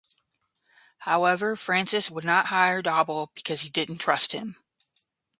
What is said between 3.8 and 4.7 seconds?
trust him.